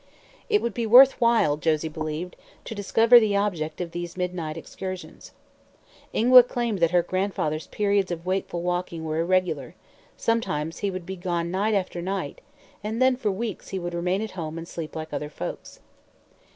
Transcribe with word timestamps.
It 0.49 0.63
would 0.63 0.73
be 0.73 0.87
worth 0.87 1.21
while, 1.21 1.57
Josie 1.57 1.87
believed, 1.87 2.35
to 2.65 2.73
discover 2.73 3.19
the 3.19 3.35
object 3.37 3.79
of 3.79 3.91
these 3.91 4.17
midnight 4.17 4.57
excursions. 4.57 5.31
Ingua 6.11 6.41
claimed 6.41 6.79
that 6.79 6.89
her 6.89 7.03
grandfather's 7.03 7.67
periods 7.67 8.09
of 8.09 8.25
wakeful 8.25 8.63
walking 8.63 9.03
were 9.03 9.19
irregular; 9.19 9.75
sometimes 10.17 10.79
he 10.79 10.89
would 10.89 11.05
be 11.05 11.17
gone 11.17 11.51
night 11.51 11.75
after 11.75 12.01
night, 12.01 12.41
and 12.83 12.99
then 12.99 13.15
for 13.15 13.29
weeks 13.31 13.69
he 13.69 13.77
would 13.77 13.93
remain 13.93 14.23
at 14.23 14.31
home 14.31 14.57
and 14.57 14.67
sleep 14.67 14.95
like 14.95 15.13
other 15.13 15.29
folks. 15.29 15.81